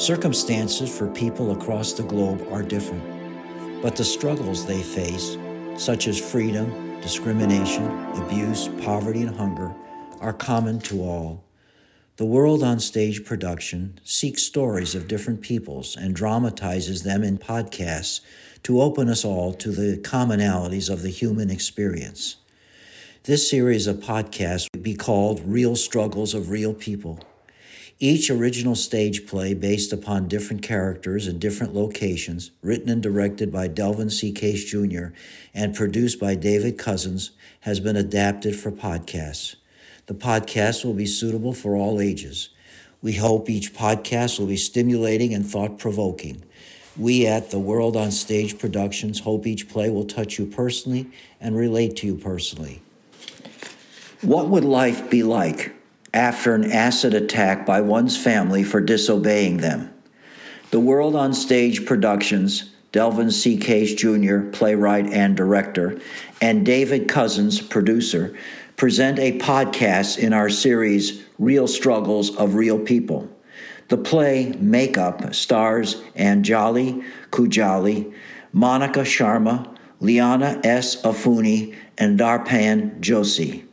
[0.00, 5.36] Circumstances for people across the globe are different, but the struggles they face,
[5.76, 9.74] such as freedom, discrimination, abuse, poverty, and hunger,
[10.18, 11.44] are common to all.
[12.16, 18.22] The World on Stage production seeks stories of different peoples and dramatizes them in podcasts
[18.62, 22.36] to open us all to the commonalities of the human experience.
[23.24, 27.20] This series of podcasts would be called Real Struggles of Real People.
[28.02, 33.68] Each original stage play based upon different characters and different locations, written and directed by
[33.68, 34.32] Delvyn C.
[34.32, 35.08] Case Jr.
[35.52, 39.56] and produced by David Cousins, has been adapted for podcasts.
[40.06, 42.48] The podcast will be suitable for all ages.
[43.02, 46.42] We hope each podcast will be stimulating and thought provoking.
[46.96, 51.54] We at the World on Stage Productions hope each play will touch you personally and
[51.54, 52.80] relate to you personally.
[54.22, 55.74] What would life be like
[56.12, 59.92] after an acid attack by one's family for disobeying them?
[60.70, 63.56] The World on Stage Productions, Delvyn C.
[63.56, 66.00] Case Jr., playwright and director,
[66.40, 68.36] and David Cousins, producer,
[68.76, 73.28] present a podcast in our series, Real Struggles of Real People.
[73.88, 78.14] The play Makeup stars Anjali Khujali,
[78.52, 81.02] Monica Sharma, Liana S.
[81.02, 83.69] Afuni, and Darpan Joshi.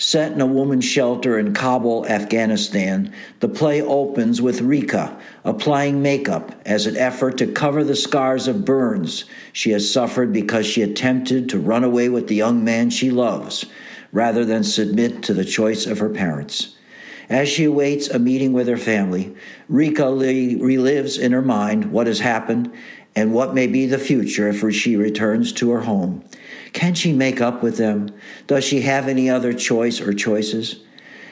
[0.00, 6.58] Set in a woman's shelter in Kabul, Afghanistan, the play opens with Rika applying makeup
[6.64, 11.50] as an effort to cover the scars of burns she has suffered because she attempted
[11.50, 13.66] to run away with the young man she loves
[14.10, 16.78] rather than submit to the choice of her parents.
[17.28, 19.36] As she awaits a meeting with her family,
[19.68, 22.72] Rika relives in her mind what has happened
[23.14, 26.24] and what may be the future if she returns to her home.
[26.72, 28.10] Can she make up with them?
[28.46, 30.80] Does she have any other choice or choices?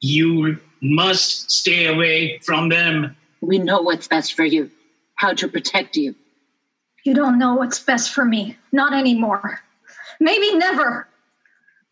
[0.00, 3.16] You must stay away from them.
[3.40, 4.70] We know what's best for you,
[5.16, 6.14] how to protect you.
[7.04, 8.56] You don't know what's best for me.
[8.72, 9.60] Not anymore.
[10.20, 11.08] Maybe never.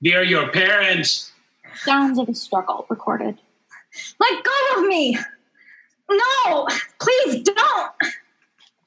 [0.01, 1.33] They're your parents.
[1.77, 3.39] Sounds of a struggle recorded.
[4.21, 5.19] Let go of me!
[6.11, 6.69] No!
[7.01, 8.13] Please don't!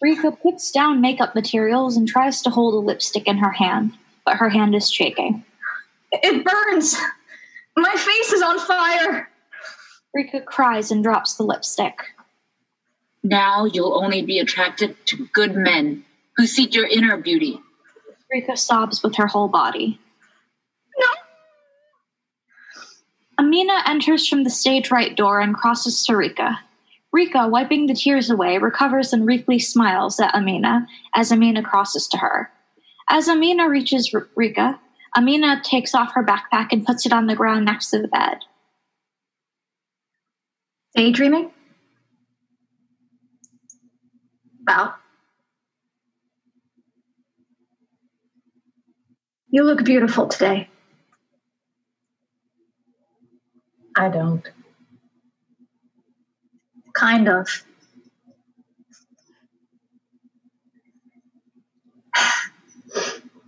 [0.01, 3.93] Rika puts down makeup materials and tries to hold a lipstick in her hand,
[4.25, 5.43] but her hand is shaking.
[6.11, 6.95] It burns!
[7.75, 9.29] My face is on fire!
[10.13, 11.99] Rika cries and drops the lipstick.
[13.23, 16.05] Now you'll only be attracted to good men
[16.37, 17.59] who seek your inner beauty.
[18.31, 19.99] Rika sobs with her whole body.
[20.97, 21.07] No!
[23.39, 26.59] Amina enters from the stage right door and crosses to Rika.
[27.11, 30.85] Rika, wiping the tears away, recovers and weakly smiles at Amina
[31.15, 32.51] as Amina crosses to her.
[33.09, 34.79] As Amina reaches R- Rika,
[35.17, 38.37] Amina takes off her backpack and puts it on the ground next to the bed.
[40.95, 41.51] Daydreaming?
[44.67, 44.95] Well,
[49.51, 50.69] You look beautiful today.
[53.95, 54.47] I don't.
[56.93, 57.47] Kind of.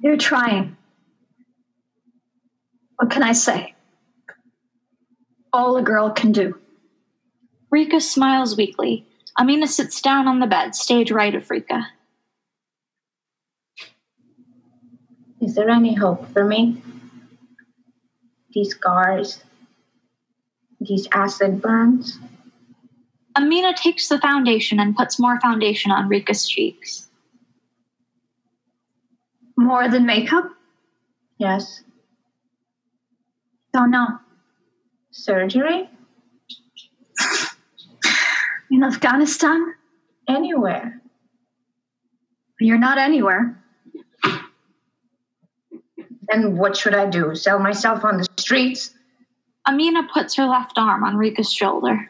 [0.03, 0.75] You're trying.
[2.95, 3.75] What can I say?
[5.53, 6.57] All a girl can do.
[7.69, 9.05] Rika smiles weakly.
[9.39, 11.89] Amina sits down on the bed, stage right of Rika.
[15.41, 16.81] Is there any hope for me?
[18.53, 19.43] These scars,
[20.79, 22.19] these acid burns.
[23.35, 27.09] Amina takes the foundation and puts more foundation on Rika's cheeks.
[29.57, 30.45] More than makeup?
[31.37, 31.83] Yes.
[33.73, 34.19] Don't know.
[35.11, 35.89] Surgery?
[38.71, 39.73] In Afghanistan?
[40.27, 41.01] Anywhere.
[42.59, 43.60] You're not anywhere.
[46.31, 47.35] Then what should I do?
[47.35, 48.93] Sell myself on the streets?
[49.67, 52.09] Amina puts her left arm on Rika's shoulder.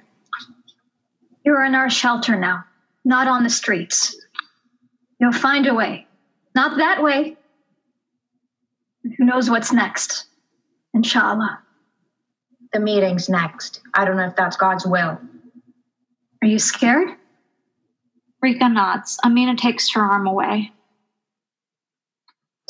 [1.43, 2.63] You're in our shelter now,
[3.03, 4.15] not on the streets.
[5.19, 6.05] You'll find a way.
[6.55, 7.35] Not that way.
[9.03, 10.25] Who knows what's next?
[10.93, 11.59] Inshallah.
[12.73, 13.81] The meeting's next.
[13.93, 15.19] I don't know if that's God's will.
[16.41, 17.09] Are you scared?
[18.41, 19.19] Rika nods.
[19.25, 20.71] Amina takes her arm away.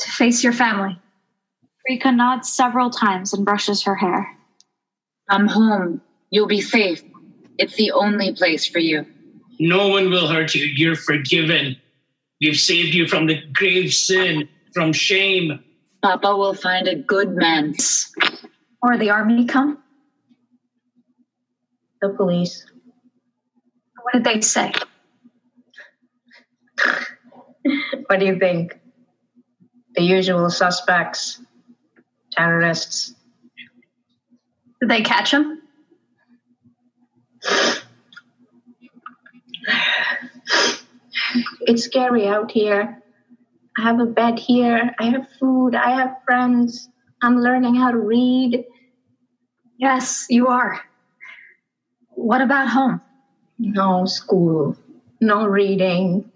[0.00, 0.98] To face your family.
[1.88, 4.36] Rika nods several times and brushes her hair.
[5.28, 6.00] I'm home.
[6.30, 7.02] You'll be safe.
[7.58, 9.06] It's the only place for you.
[9.58, 10.64] No one will hurt you.
[10.64, 11.76] You're forgiven.
[12.40, 15.62] We've saved you from the grave sin, from shame.
[16.02, 17.74] Papa will find a good man.
[18.82, 19.78] Or the army come?
[22.00, 22.66] The police.
[24.02, 24.72] What did they say?
[28.06, 28.76] What do you think?
[29.94, 31.40] The usual suspects,
[32.36, 33.14] terrorists.
[34.80, 35.62] Did they catch him?
[41.62, 43.02] It's scary out here.
[43.78, 44.94] I have a bed here.
[44.98, 45.74] I have food.
[45.74, 46.88] I have friends.
[47.22, 48.64] I'm learning how to read.
[49.78, 50.80] Yes, you are.
[52.10, 53.00] What about home?
[53.58, 54.76] No school.
[55.20, 56.30] No reading.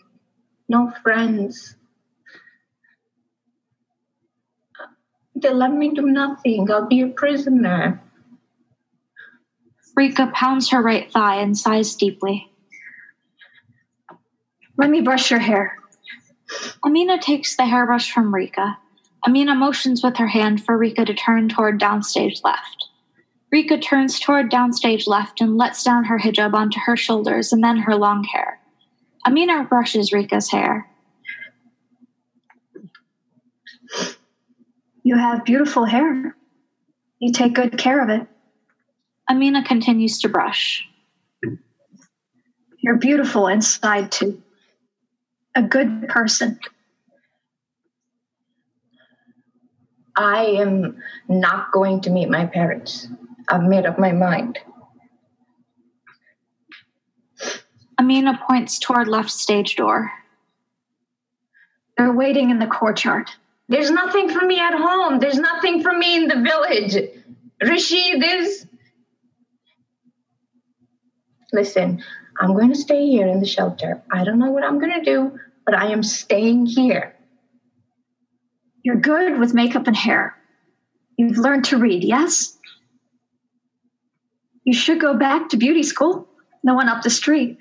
[0.68, 1.76] No friends.
[5.36, 6.70] They let me do nothing.
[6.70, 8.00] I'll be a prisoner.
[9.94, 12.50] Rika pounds her right thigh and sighs deeply.
[14.78, 15.78] Let me brush your hair.
[16.84, 18.78] Amina takes the hairbrush from Rika.
[19.26, 22.88] Amina motions with her hand for Rika to turn toward downstage left.
[23.52, 27.78] Rika turns toward downstage left and lets down her hijab onto her shoulders and then
[27.78, 28.58] her long hair.
[29.26, 30.88] Amina brushes Rika's hair.
[35.06, 36.34] You have beautiful hair.
[37.20, 38.26] You take good care of it.
[39.30, 40.84] Amina continues to brush.
[42.78, 44.42] You're beautiful inside, too.
[45.54, 46.58] A good person.
[50.16, 53.06] I am not going to meet my parents.
[53.48, 54.58] I've made up my mind.
[57.96, 60.10] Amina points toward left stage door.
[61.96, 63.30] They're waiting in the courtyard.
[63.68, 65.18] There's nothing for me at home.
[65.18, 66.96] There's nothing for me in the village.
[67.62, 68.66] Rashid is.
[71.52, 72.02] Listen,
[72.40, 74.02] I'm going to stay here in the shelter.
[74.12, 77.14] I don't know what I'm going to do, but I am staying here.
[78.82, 80.36] You're good with makeup and hair.
[81.16, 82.56] You've learned to read, yes?
[84.64, 86.28] You should go back to beauty school.
[86.62, 87.58] The one up the street.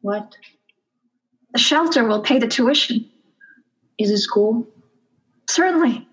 [0.00, 0.34] What?
[1.56, 3.08] The shelter will pay the tuition.
[3.98, 4.68] Is it school?
[5.48, 6.06] Certainly.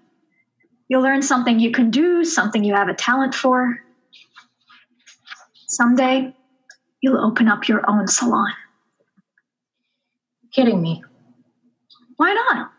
[0.88, 3.78] You'll learn something you can do, something you have a talent for.
[5.68, 6.34] Someday,
[7.02, 8.54] you'll open up your own salon.
[10.54, 11.04] Kidding me.
[12.16, 12.72] Why not?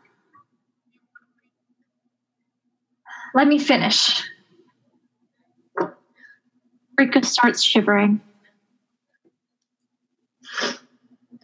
[3.35, 4.23] Let me finish.
[6.97, 8.23] Rika starts shivering.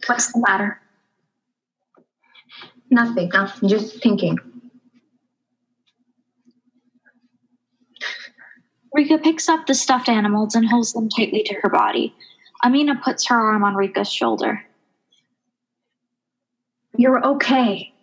[0.07, 0.81] What's the matter?
[2.91, 3.29] Nothing.
[3.33, 3.69] Nothing.
[3.69, 4.37] Just thinking.
[8.93, 12.13] Rika picks up the stuffed animals and holds them tightly to her body.
[12.63, 14.63] Amina puts her arm on Rika's shoulder.
[16.97, 17.93] You're okay.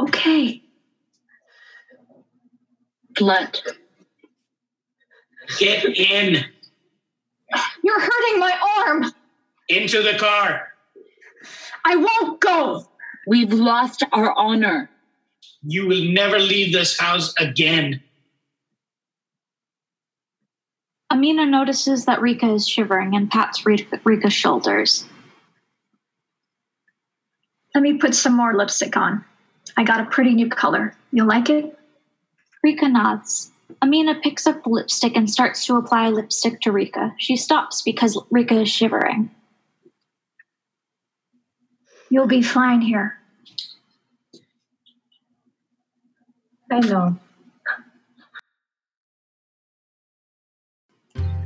[0.00, 0.62] Okay.
[3.14, 3.60] Slut.
[5.58, 6.44] Get in.
[7.82, 9.12] You're hurting my arm.
[9.68, 10.68] Into the car.
[11.84, 12.87] I won't go.
[13.28, 14.88] We've lost our honor.
[15.62, 18.02] You will never leave this house again.
[21.10, 25.04] Amina notices that Rika is shivering and pats Rika's shoulders.
[27.74, 29.22] Let me put some more lipstick on.
[29.76, 30.94] I got a pretty new color.
[31.12, 31.78] You'll like it?
[32.62, 33.50] Rika nods.
[33.82, 37.12] Amina picks up the lipstick and starts to apply lipstick to Rika.
[37.18, 39.30] She stops because Rika is shivering.
[42.08, 43.17] You'll be fine here.
[46.70, 47.16] I know.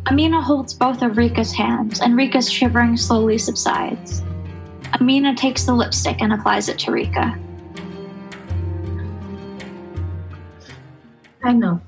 [0.06, 4.22] Amina holds both of Rika's hands, and Rika's shivering slowly subsides.
[4.94, 7.38] Amina takes the lipstick and applies it to Rika.
[11.44, 11.80] I know.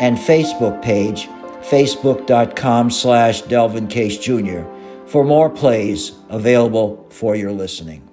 [0.00, 1.26] and Facebook page,
[1.62, 8.08] facebook.com slash delvyncasejr, for more plays available for your listening.